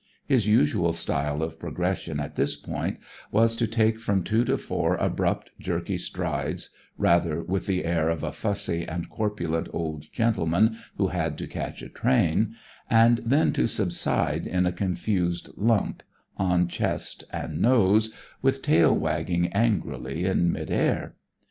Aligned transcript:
His 0.25 0.47
usual 0.47 0.93
style 0.93 1.43
of 1.43 1.59
progression 1.59 2.19
at 2.19 2.35
this 2.35 2.55
period 2.55 2.97
was 3.31 3.55
to 3.55 3.67
take 3.67 3.99
from 3.99 4.23
two 4.23 4.43
to 4.45 4.57
four 4.57 4.95
abrupt, 4.95 5.51
jerky 5.59 5.99
strides, 5.99 6.71
rather 6.97 7.43
with 7.43 7.67
the 7.67 7.85
air 7.85 8.09
of 8.09 8.23
a 8.23 8.31
fussy 8.31 8.83
and 8.83 9.11
corpulent 9.11 9.67
old 9.71 10.11
gentleman 10.11 10.75
who 10.97 11.09
had 11.09 11.37
to 11.37 11.45
catch 11.45 11.83
a 11.83 11.87
train, 11.87 12.55
and 12.89 13.19
then 13.23 13.53
to 13.53 13.67
subside 13.67 14.47
in 14.47 14.65
a 14.65 14.71
confused 14.71 15.51
lump, 15.55 16.01
on 16.35 16.67
chest 16.67 17.23
and 17.29 17.59
nose, 17.61 18.09
with 18.41 18.63
tail 18.63 18.97
waggling 18.97 19.49
angrily 19.49 20.25
in 20.25 20.51
mid 20.51 20.71
air. 20.71 21.13